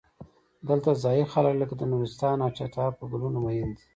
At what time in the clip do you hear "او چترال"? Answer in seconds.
2.45-2.91